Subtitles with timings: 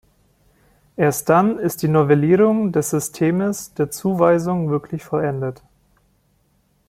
[0.95, 5.61] Erst dann ist die Novellierung des Systems der -Zuweisung wirklich vollendet.